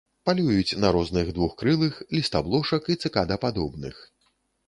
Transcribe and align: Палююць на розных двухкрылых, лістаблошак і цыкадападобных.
Палююць 0.27 0.77
на 0.83 0.89
розных 0.95 1.27
двухкрылых, 1.35 1.99
лістаблошак 2.17 2.89
і 2.93 2.97
цыкадападобных. 3.05 4.01